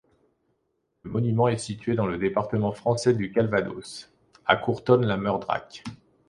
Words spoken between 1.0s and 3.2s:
Le monument est situé dans le département français